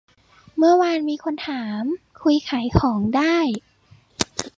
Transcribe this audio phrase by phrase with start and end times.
[0.57, 1.83] เมื่อวานมีคนถาม
[2.21, 3.37] คุยขายของได้